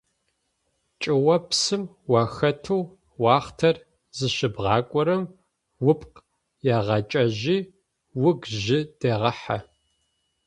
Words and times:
ЧӀыопсым 1.01 1.83
ухэтэу 2.11 2.81
уахътэр 3.21 3.75
зыщыбгъакӏорэм 4.17 5.23
упкъ 5.89 6.17
егъэкӀэжьы, 6.75 7.57
угу 8.27 8.43
жьы 8.63 8.79
дегъэхьэ. 8.99 9.57